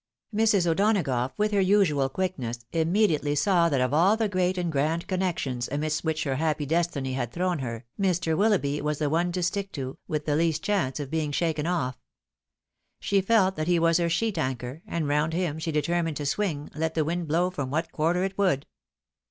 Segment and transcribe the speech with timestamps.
[0.33, 0.65] Mrs.
[0.65, 4.15] O'Donagough, with her usual quickness, immediately saw that of aU.
[4.15, 8.35] the great and grand connections amidst which her happy destiny had tlu'own her, Mr.
[8.35, 11.99] Willoughby was the one to stick to, with the least chance of being shaken off.
[12.99, 16.71] She felt that he was her sheet anchor, and round him she determined to swing,
[16.73, 18.65] let the wind blow from what quarter it would.